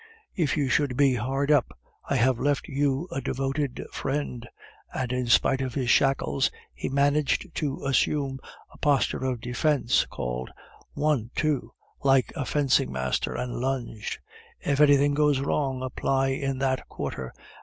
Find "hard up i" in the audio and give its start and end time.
1.13-2.15